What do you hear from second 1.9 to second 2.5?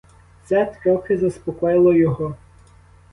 його.